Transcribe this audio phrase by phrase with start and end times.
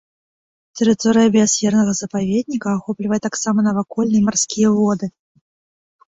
[0.77, 5.07] Тэрыторыя біясфернага запаведніка ахоплівае таксама навакольныя марскія воды.